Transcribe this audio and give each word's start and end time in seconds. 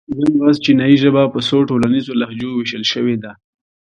نن 0.19 0.33
ورځ 0.41 0.57
چینایي 0.65 0.97
ژبه 1.03 1.23
په 1.33 1.39
څو 1.47 1.57
ټولنیزو 1.69 2.13
لهجو 2.21 2.49
وېشل 2.53 2.83
شوې 2.93 3.15
ده. 3.23 3.31